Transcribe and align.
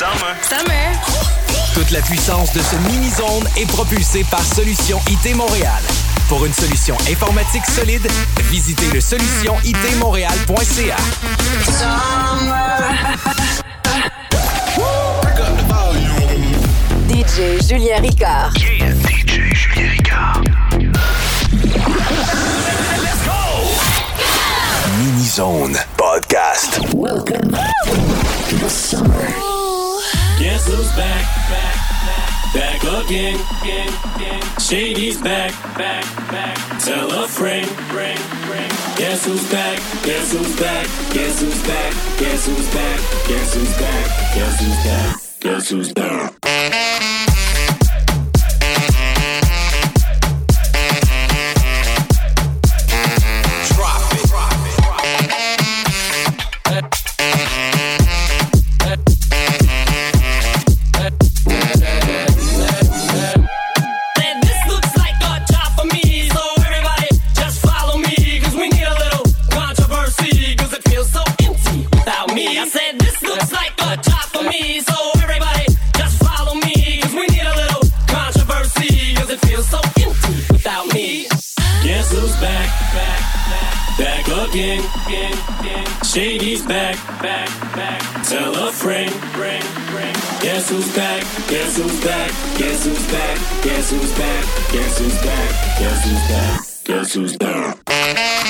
Summer. 0.00 0.34
Summer. 0.40 0.92
Toute 1.74 1.90
la 1.90 2.00
puissance 2.00 2.54
de 2.54 2.60
ce 2.60 2.74
mini-zone 2.90 3.46
est 3.58 3.66
propulsée 3.66 4.24
par 4.30 4.42
Solution 4.42 4.98
IT 5.06 5.36
Montréal. 5.36 5.82
Pour 6.26 6.46
une 6.46 6.54
solution 6.54 6.96
informatique 7.06 7.66
solide, 7.66 8.10
visitez 8.44 8.86
le 8.94 9.00
solutionitmontréal.ca. 9.02 10.96
DJ 17.06 17.60
Julien 17.68 18.00
Ricard. 18.00 18.52
Yeah, 18.56 18.94
DJ 18.94 19.52
Julien 19.52 19.90
Ricard. 19.90 20.40
Mini-zone 24.96 25.76
podcast. 25.98 26.80
Guess 30.40 30.68
who's 30.68 30.90
back? 30.96 31.24
Back, 31.50 31.76
back, 32.54 32.82
back 32.82 33.04
again. 33.04 33.38
Shady's 34.58 35.20
back, 35.20 35.52
back, 35.76 36.04
back. 36.30 36.80
Tell 36.80 37.12
a 37.12 37.28
friend, 37.28 37.68
friend, 37.92 38.18
friend. 38.48 38.72
Guess 38.96 39.26
who's 39.26 39.50
back? 39.50 39.76
Guess 40.02 40.32
who's 40.32 40.58
back? 40.58 40.86
Guess 41.12 41.40
who's 41.42 41.62
back? 41.66 41.92
Guess 42.18 42.46
who's 42.46 42.68
back? 42.72 43.00
Guess 43.28 43.54
who's 43.54 43.76
back? 43.76 44.34
Guess 44.34 44.60
who's 44.60 44.76
back? 44.82 45.40
Guess 45.40 45.68
who's 45.68 45.92
back? 45.92 46.40
Drop 46.40 47.19
Back, 86.66 86.96
back, 87.20 87.48
back. 87.74 88.00
Tell 88.24 88.54
a 88.54 88.70
friend, 88.70 89.10
friend, 89.10 89.64
friend. 89.64 90.16
Guess 90.40 90.70
who's 90.70 90.94
back? 90.94 91.22
Guess 91.48 91.76
who's 91.76 92.04
back? 92.04 92.30
Guess 92.58 92.84
who's 92.84 93.10
back? 93.10 93.38
Guess 93.62 93.90
who's 93.90 94.12
back? 94.12 94.72
Guess 94.72 94.98
who's 94.98 95.22
back? 95.22 95.78
Guess 95.80 96.04
who's 96.04 96.28
back? 96.28 96.84
Guess 96.84 97.14
who's 97.14 97.36
back? 97.36 97.84
Drop 97.84 98.49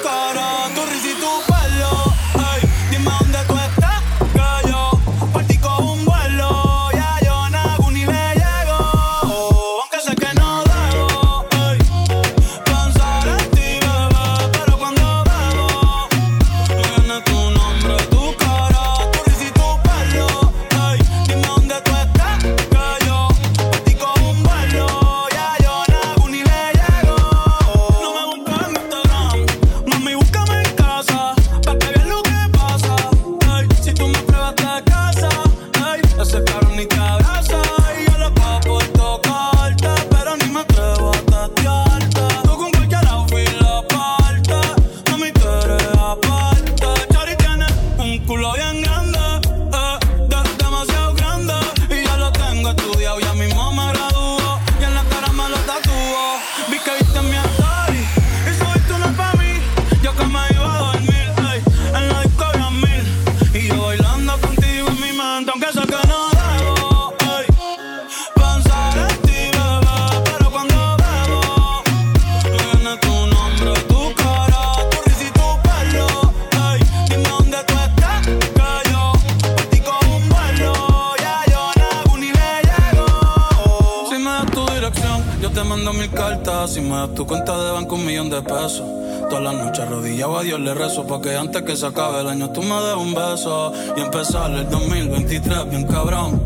mil 85.93 86.09
cartas. 86.09 86.73
Si 86.73 86.81
me 86.81 86.95
das 86.95 87.13
tu 87.13 87.25
cuenta 87.25 87.57
de 87.63 87.71
banco, 87.71 87.95
un 87.95 88.05
millón 88.05 88.29
de 88.29 88.41
pesos. 88.41 88.83
Todas 89.29 89.43
las 89.43 89.53
noches 89.53 89.79
arrodillado 89.79 90.37
a 90.37 90.43
Dios 90.43 90.59
le 90.59 90.73
rezo. 90.73 91.05
Pa' 91.07 91.21
que 91.21 91.35
antes 91.35 91.61
que 91.63 91.75
se 91.75 91.85
acabe 91.85 92.21
el 92.21 92.27
año 92.27 92.49
tú 92.51 92.61
me 92.61 92.75
des 92.75 92.95
un 92.95 93.13
beso. 93.13 93.73
Y 93.95 94.01
empezar 94.01 94.51
el 94.51 94.69
2023 94.69 95.69
bien 95.69 95.87
cabrón. 95.87 96.41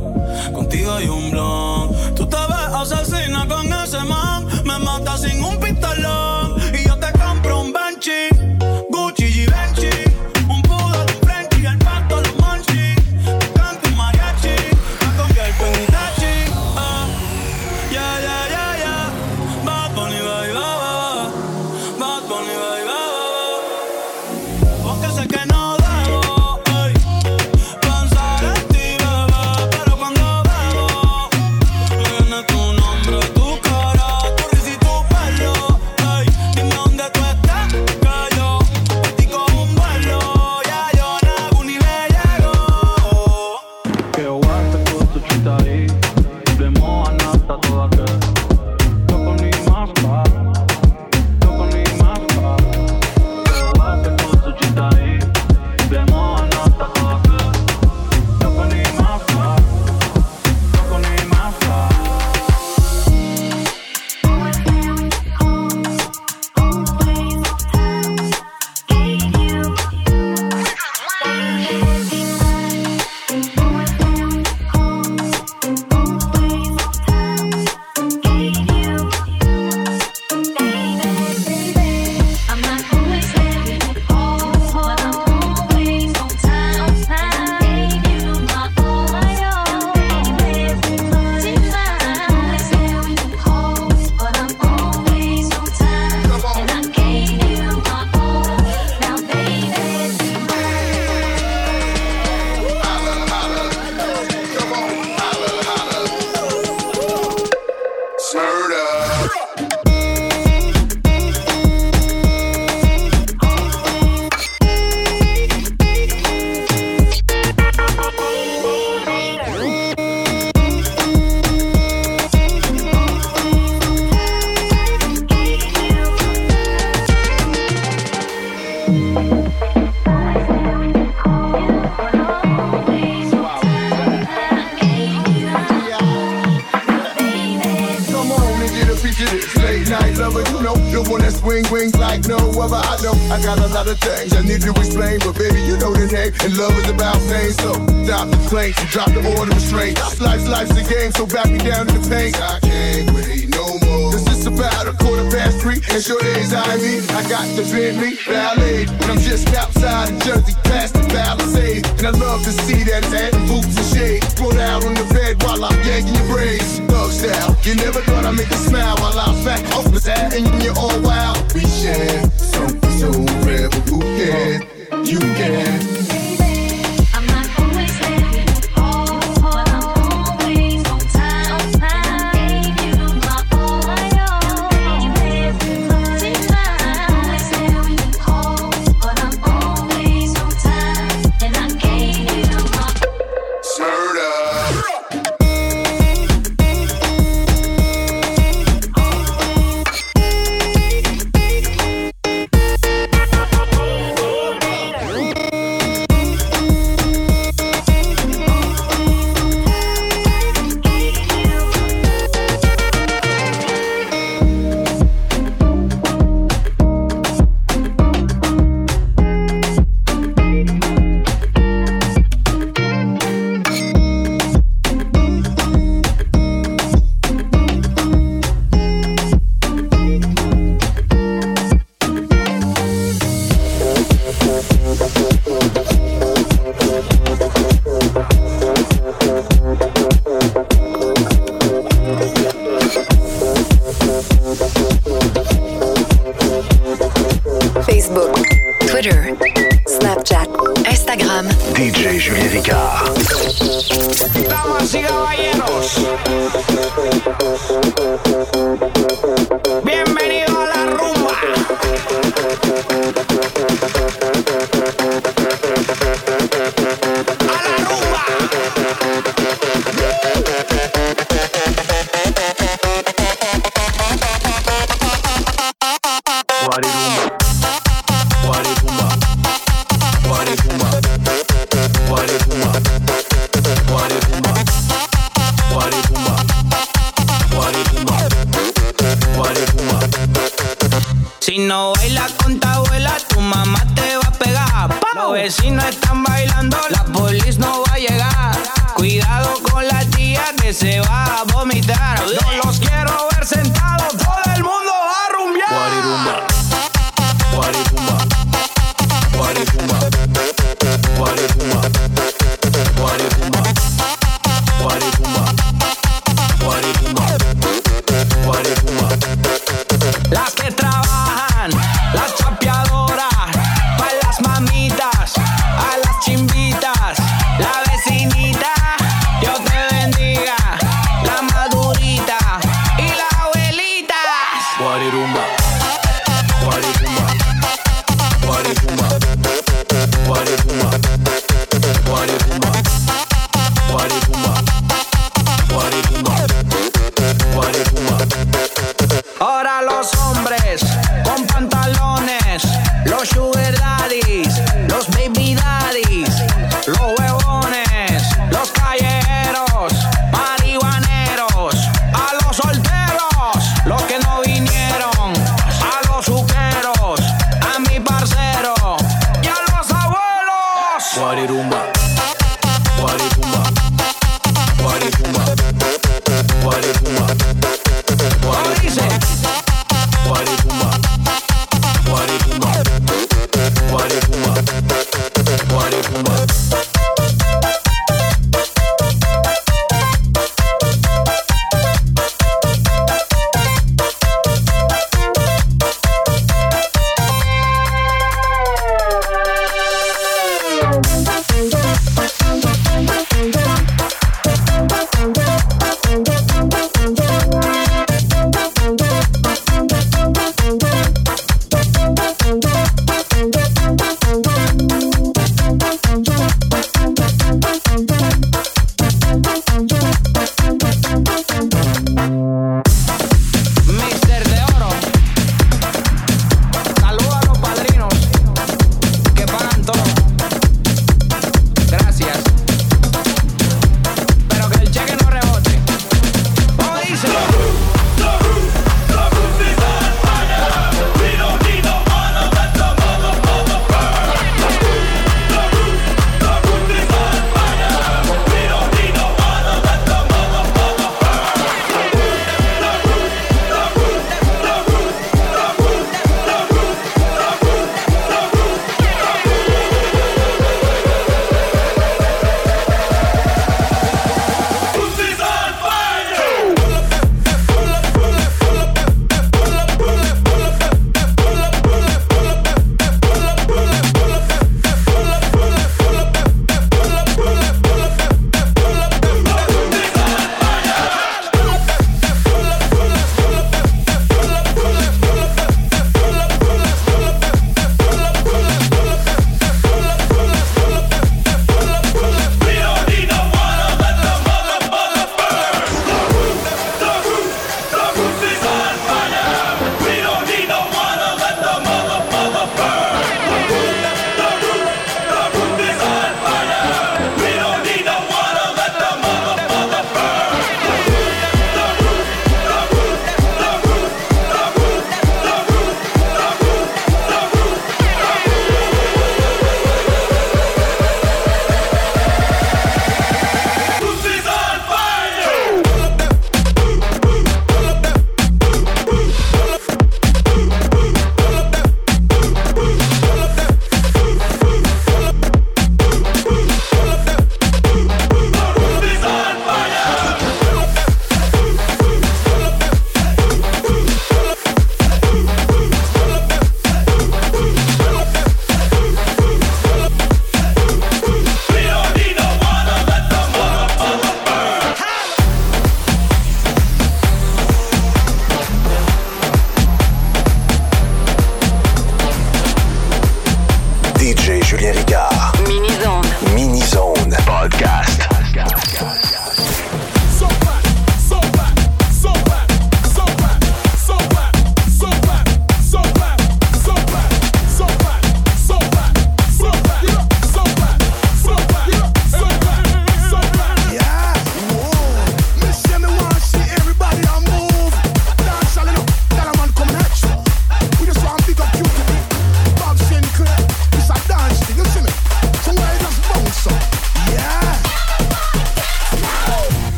Contigo 0.54 0.92
hay 0.94 1.08
un 1.08 1.32
blon. 1.32 2.16
Tú 2.16 2.25
te 2.28 2.38
ves 2.38 2.94
asesina 2.94 3.48
con 3.48 3.72
ese 3.74 4.04
man. 4.04 4.46
Me 4.64 4.80
mata 4.80 5.18
sin 5.18 5.44
un 5.44 5.60
pistolón. 5.60 6.45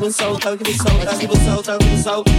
que 0.00 0.06
me 0.06 0.12
solta, 0.12 0.56
que 0.56 0.64
me 0.64 0.76
solta, 0.78 1.18
que 1.18 1.28
me 1.28 1.44
solta, 1.44 1.78
que 1.78 1.84
me 1.84 2.02
solta. 2.02 2.32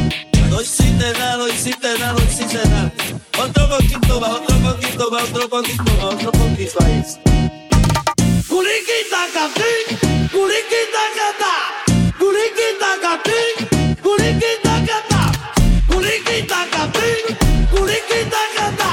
Noisitena, 0.50 1.38
noisitena, 1.38 2.14
noisitena. 2.14 2.92
outro 3.38 3.68
pouquinho 3.68 4.20
más, 4.20 4.32
outro 4.34 4.56
pouquinho 4.60 5.12
más, 5.12 5.22
outro 5.22 5.50
pouquinho 5.50 5.84
más, 5.84 6.04
outro 6.04 6.32
pouquinho 6.32 6.72
ahí. 6.84 7.00
É 7.00 8.44
curiquita 8.50 9.22
catí, 9.34 9.74
curiquita 10.32 11.04
catá, 11.18 11.56
curiquita 12.18 12.92
catí, 13.04 13.42
curiquita 14.02 14.76
catá, 14.88 15.24
curiquita 15.88 16.68
catí, 16.72 17.12
curiquita 17.70 18.42
catá. 18.56 18.91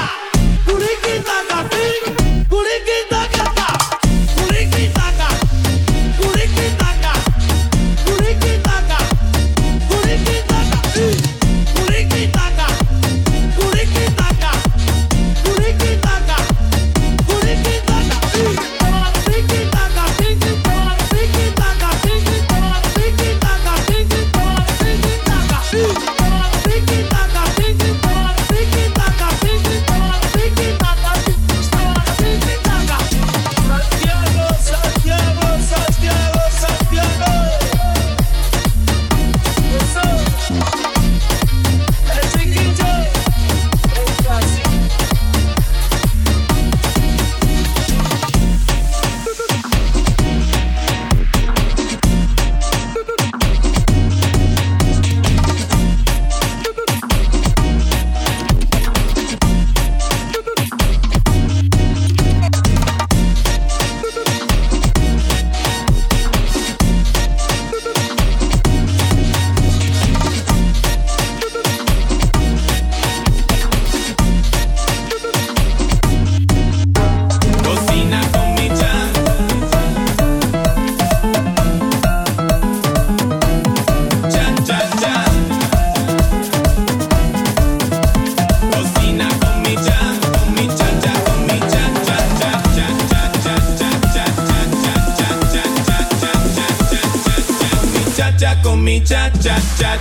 chat, 99.59 99.77
chat. 99.77 99.98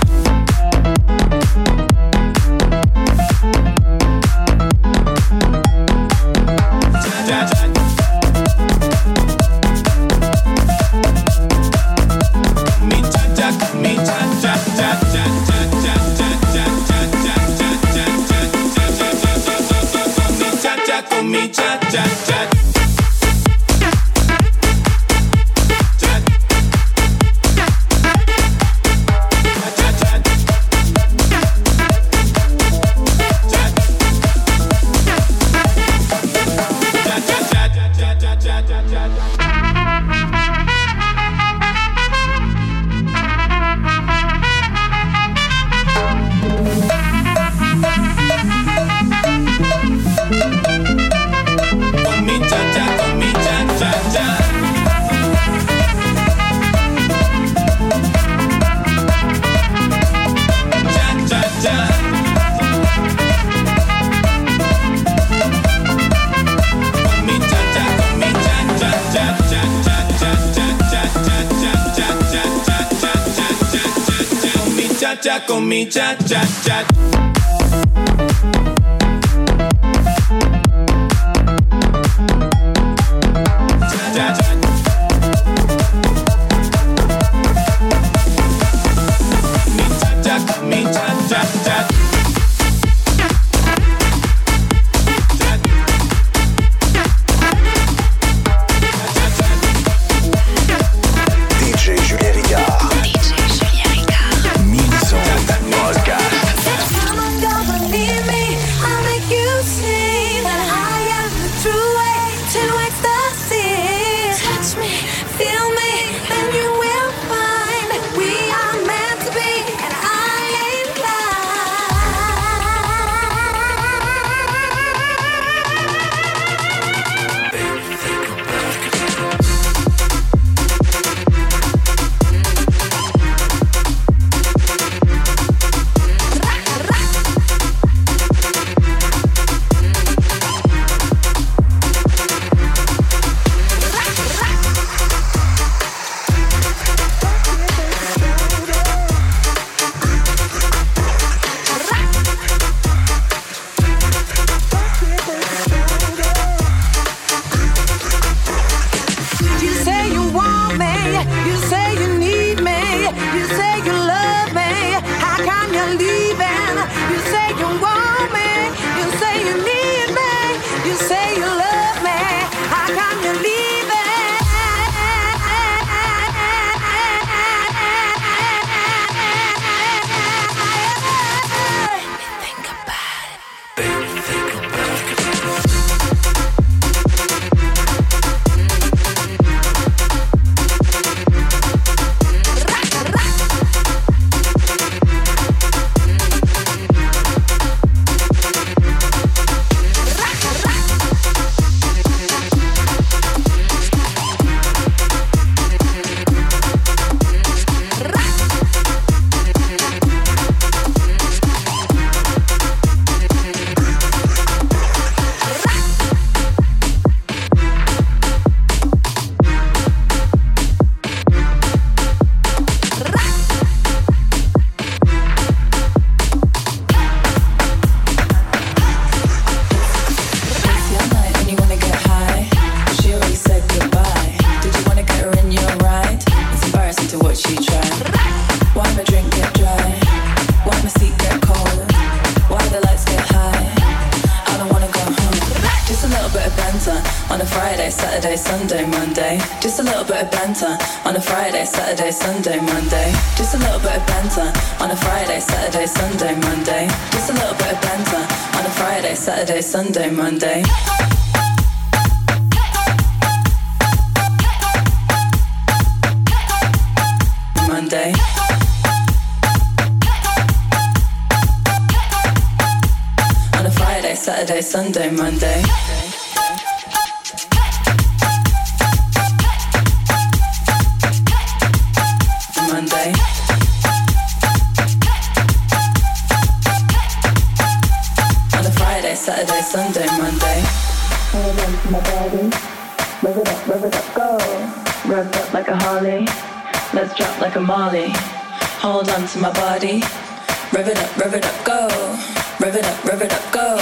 Rev 303.18 303.26
it 303.26 303.34
up, 303.34 303.50
go. 303.50 303.74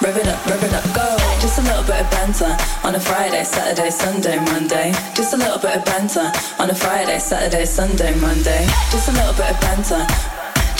Rev 0.00 0.16
it 0.16 0.28
up, 0.28 0.46
rev 0.48 0.64
it 0.64 0.72
up, 0.72 0.84
go. 0.96 1.04
Just 1.44 1.58
a 1.58 1.62
little 1.68 1.84
bit 1.84 2.00
of 2.00 2.08
banter 2.08 2.56
on 2.88 2.94
a 2.94 3.00
Friday, 3.00 3.44
Saturday, 3.44 3.90
Sunday, 3.90 4.40
Monday. 4.48 4.96
Just 5.12 5.34
a 5.34 5.36
little 5.36 5.58
bit 5.60 5.76
of 5.76 5.84
banter 5.84 6.32
on 6.56 6.70
a 6.70 6.74
Friday, 6.74 7.18
Saturday, 7.18 7.66
Sunday, 7.66 8.16
Monday. 8.16 8.64
Just 8.88 9.10
a 9.10 9.12
little 9.12 9.36
bit 9.36 9.52
of 9.52 9.60
banter. 9.60 10.00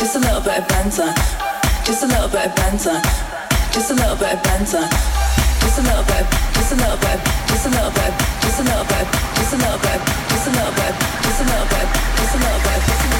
Just 0.01 0.16
a 0.16 0.20
little 0.24 0.40
bit 0.40 0.57
of 0.57 0.68
banter. 0.72 1.12
Just 1.84 2.01
a 2.03 2.07
little 2.09 2.32
bit 2.32 2.49
of 2.49 2.57
banter. 2.57 2.97
Just 3.76 3.90
a 3.90 3.95
little 4.01 4.16
bit 4.16 4.32
of 4.32 4.40
banter. 4.40 4.88
Just 5.61 5.76
a 5.76 5.82
little 5.84 6.05
bit. 6.09 6.24
Just 6.57 6.72
a 6.72 6.76
little 6.80 6.97
bit. 6.97 7.20
Just 7.53 7.68
a 7.68 7.68
little 7.76 7.93
bit. 7.93 8.09
Just 8.40 8.57
a 8.57 8.64
little 8.64 8.88
bit. 8.88 9.05
Just 9.36 9.53
a 9.53 9.57
little 9.61 9.76
bit. 9.84 10.01
Just 10.32 10.49
a 10.49 10.51
little 10.57 10.72
bit. 10.80 10.95
Just 11.28 11.40
a 11.40 11.45
little 11.45 11.68
bit. 11.68 11.88
Just 12.16 12.32
a 12.32 12.40
little 12.40 12.61
bit. 12.64 13.11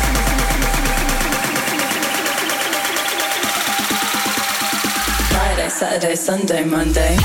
Saturday, 5.73 6.15
Sunday, 6.15 6.65
Monday. 6.65 7.17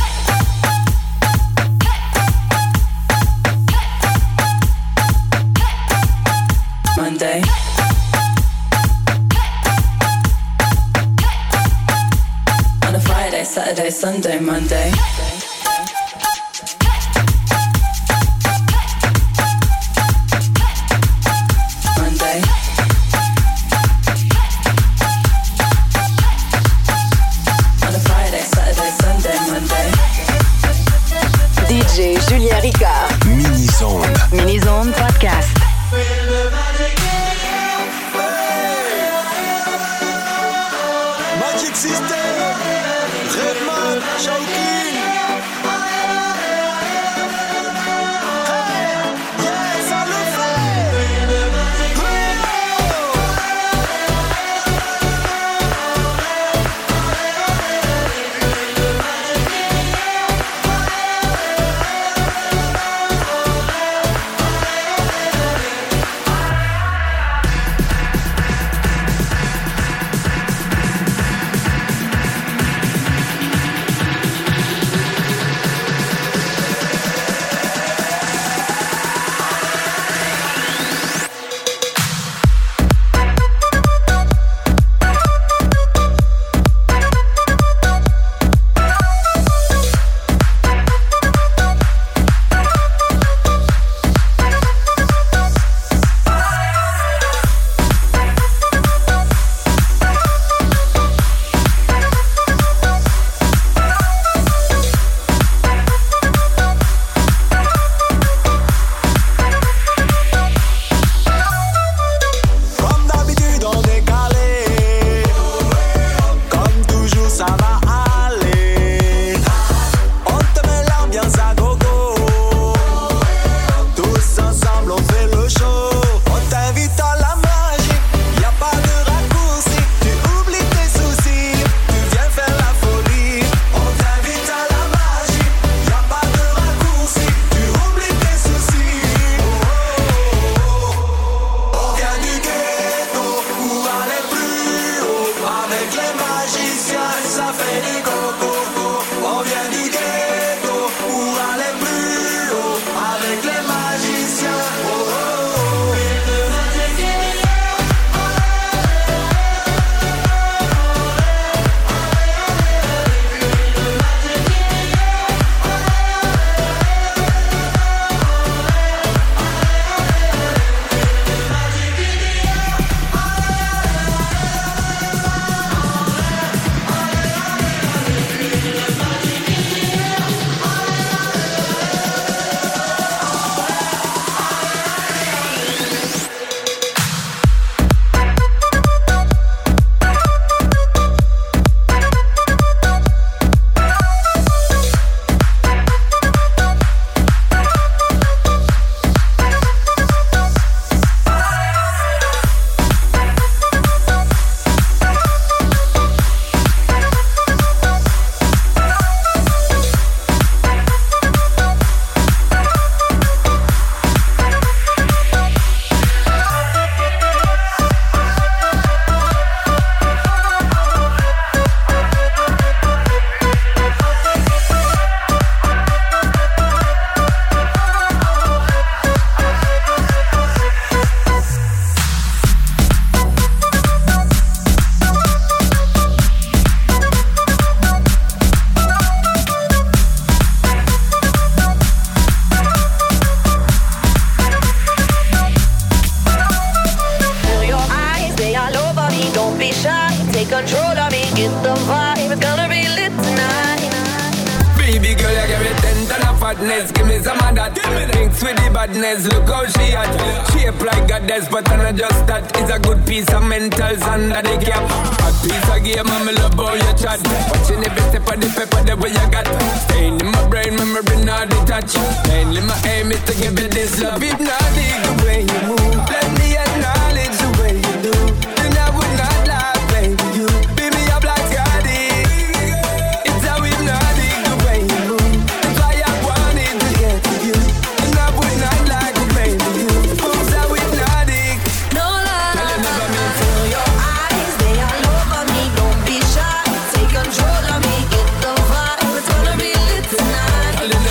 Monday. 6.95 7.41
On 12.83 12.95
a 12.95 12.99
Friday, 13.01 13.43
Saturday, 13.43 13.89
Sunday, 13.89 14.39
Monday. 14.39 14.91
Monday. 14.91 15.36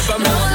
Tonight. 0.06 0.45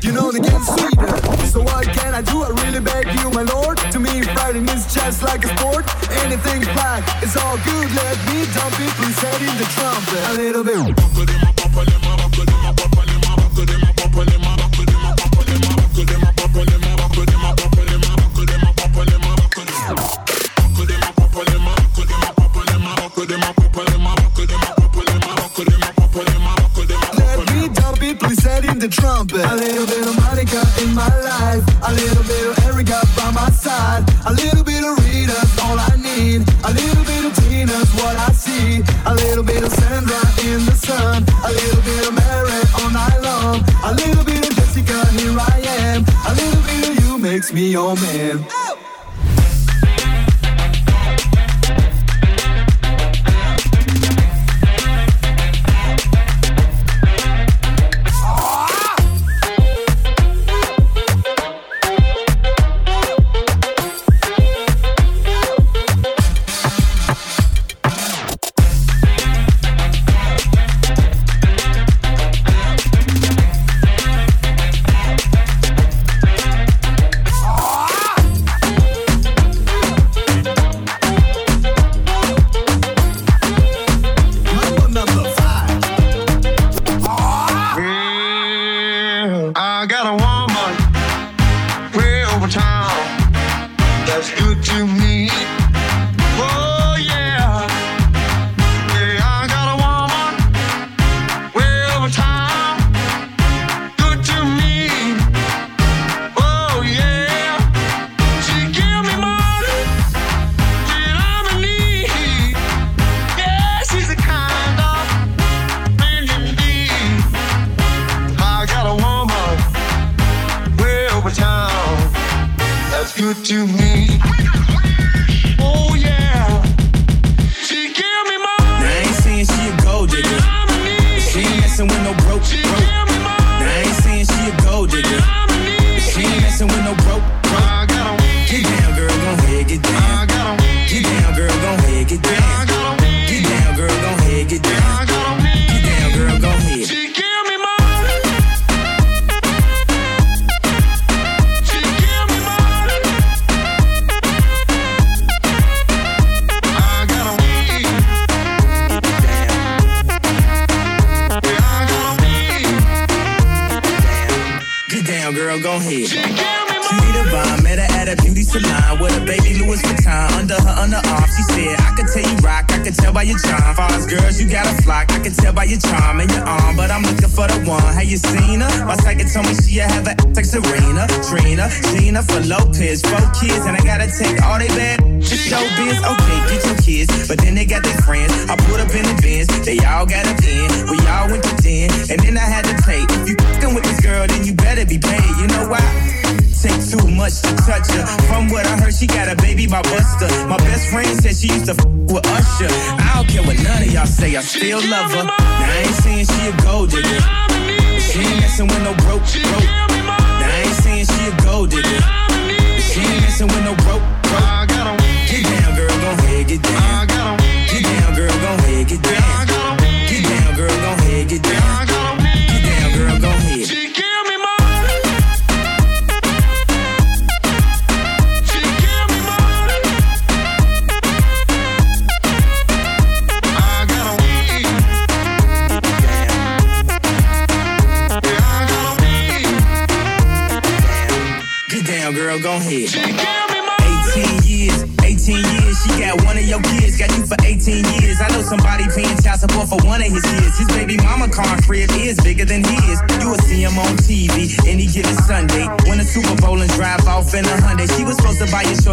You 0.00 0.12
know 0.12 0.32
they 0.32 0.40
can 0.40 0.62
sweeter. 0.62 1.46
So 1.46 1.62
what 1.62 1.86
can 1.86 2.14
I 2.14 2.22
do? 2.22 2.42
I 2.42 2.48
really 2.64 2.80
beg 2.80 3.06
you, 3.20 3.30
my 3.30 3.42
lord. 3.42 3.78
To 3.92 3.98
me, 3.98 4.22
fighting 4.22 4.68
is 4.68 4.92
just 4.92 5.22
like 5.22 5.44
a 5.44 5.48
sport. 5.58 5.84
Anything's 6.24 6.68
fine, 6.68 7.02
it's 7.22 7.36
all 7.36 7.56
good. 7.58 7.88
Let 7.94 8.16
me 8.28 8.46
dump 8.54 8.80
it, 8.80 8.92
please 8.96 9.18
head 9.18 9.42
in 9.42 9.56
the 9.58 9.68
trumpet. 9.76 10.22
A 10.30 10.34
little 10.34 10.64
bit. 10.64 11.51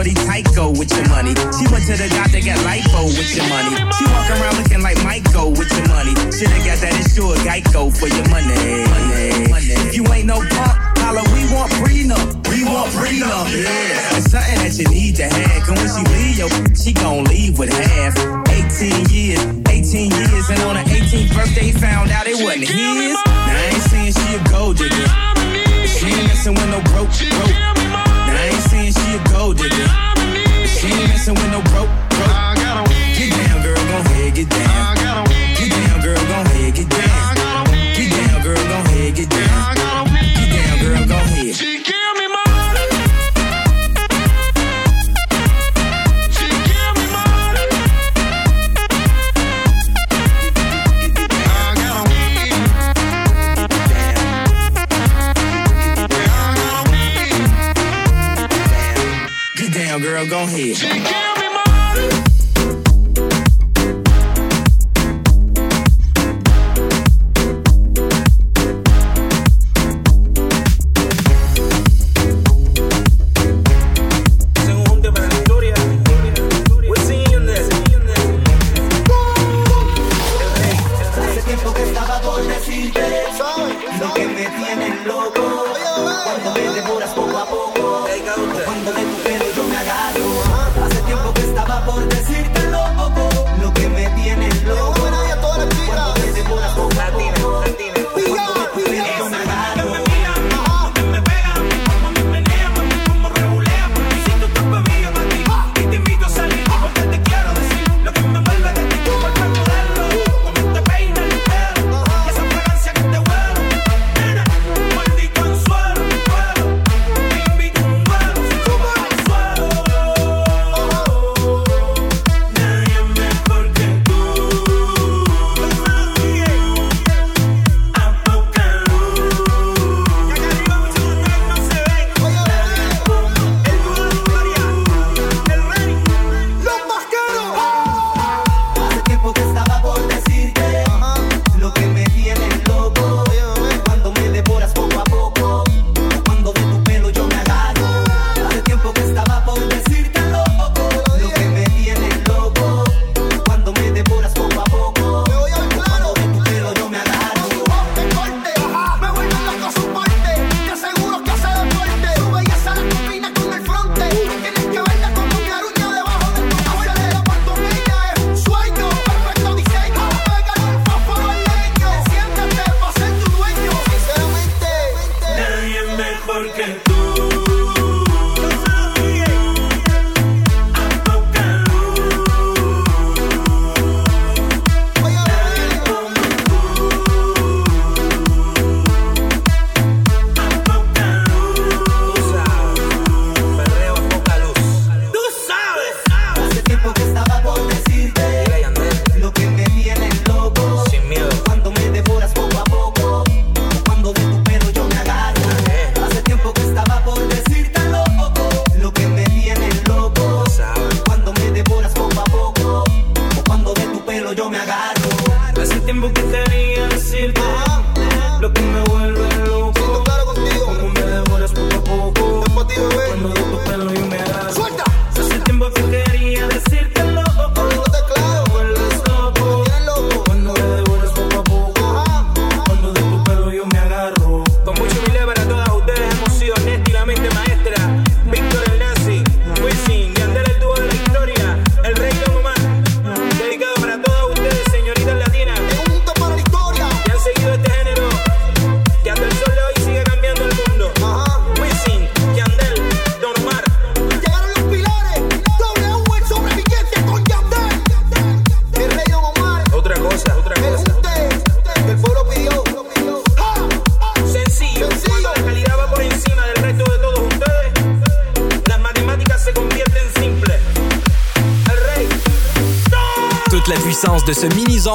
shorty 0.04 0.80
with 0.80 0.92
your 0.96 1.08
money. 1.10 1.36
She 1.60 1.68
went 1.68 1.84
to 1.88 1.96
the 2.00 2.08
doctor, 2.16 2.40
got 2.40 2.60
lipo 2.64 3.04
with 3.12 3.36
your 3.36 3.48
money. 3.50 3.76
She 3.98 4.06
walk 4.08 4.30
around 4.32 4.56
looking 4.58 4.82
like 4.82 4.98
Michael 5.04 5.52
with 5.52 5.72
your 5.76 5.88
money. 5.88 6.16
Shoulda 6.32 6.60
got 6.64 6.80
that 6.80 6.96
insured 6.96 7.40
Geico 7.44 7.92
for 7.92 8.08
your 8.08 8.24
money. 8.30 8.48
money. 8.48 9.50
money. 9.52 9.74
If 9.84 9.96
you 9.96 10.06
ain't 10.14 10.28
no 10.28 10.40
pop, 10.40 10.76
holla, 11.04 11.24
we 11.36 11.44
want 11.52 11.72
prenup. 11.84 12.48
We 12.48 12.64
want 12.64 12.92
prenup, 12.96 13.52
yeah. 13.52 14.16
It's 14.16 14.32
something 14.32 14.60
that 14.64 14.74
you 14.80 14.88
need 14.88 15.16
to 15.18 15.28
have. 15.28 15.68
Cause 15.68 15.76
when 15.76 15.90
she 15.92 16.04
leave, 16.16 16.38
yo, 16.40 16.48
she 16.76 16.94
gon' 16.94 17.26
leave 17.26 17.60
with 17.60 17.74
half. 17.74 18.16
18 18.48 19.10
years, 19.12 19.42
18 19.68 20.12
years, 20.12 20.50
and 20.50 20.62
on 20.64 20.76
her 20.76 20.88
18th 20.88 21.36
birthday, 21.36 21.72
found 21.72 22.12
out 22.12 22.28
it 22.28 22.40
wasn't 22.40 22.68
his. 22.68 23.18
Now 23.26 23.52
I 23.52 23.72
ain't 23.74 23.84
saying 23.84 24.14
she 24.14 24.28
a 24.36 24.42
gold 24.48 24.78
digger. 24.78 25.10
She 25.88 26.08
ain't 26.08 26.28
messing 26.28 26.56
with 26.56 26.70
no 26.70 26.80
broke, 26.94 27.12
broke 27.12 27.79
she 29.10 29.18
a 29.18 29.34
gold 29.34 29.58
digger. 29.58 29.90
She 30.68 30.88
ain't 30.88 31.10
messing 31.10 31.34
with 31.34 31.52
no 31.52 31.62
broke, 31.72 31.90
broke. 32.10 32.58
Get 33.18 33.32
down, 33.32 33.62
girl, 33.64 33.76
go 33.76 33.98
ahead, 34.06 34.36
get 34.36 34.50
down. 34.50 35.26
Get 35.58 35.70
down, 35.70 36.02
girl, 36.02 36.16
go 36.16 36.38
ahead, 36.46 36.76
get 36.76 36.90
down. 36.90 37.66
Get 37.96 38.10
down, 38.12 38.42
girl, 38.44 38.56
go 38.56 38.78
ahead. 38.86 39.16
get 39.16 39.30
down. 39.30 39.76
Get 40.36 40.50
down, 40.56 40.80
girl, 40.80 41.08
gon' 41.08 41.28
head. 41.28 42.09
gon' 60.30 60.48
hit. 60.48 61.29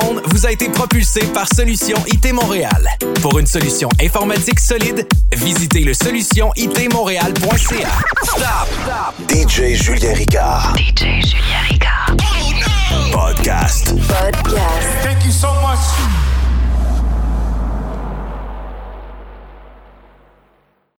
vous 0.01 0.47
a 0.47 0.51
été 0.51 0.69
propulsé 0.69 1.21
par 1.33 1.47
Solution 1.55 1.97
IT 2.07 2.33
Montréal. 2.33 2.89
Pour 3.23 3.39
une 3.39 3.47
solution 3.47 3.89
informatique 4.03 4.59
solide, 4.59 5.07
visitez 5.33 5.81
le 5.85 5.95
solutionitmontréal.ca. 5.95 7.89
Stop! 8.25 8.69
Stop! 8.83 9.31
DJ 9.31 9.75
Julien 9.75 10.15
Ricard. 10.15 10.75
DJ 10.77 11.23
Julien 11.23 11.63
Ricard. 11.71 12.17
Podcast. 13.13 13.95
Podcast. 14.09 14.89
Thank 15.03 15.25
you 15.25 15.31
so 15.31 15.49
much. 15.63 16.34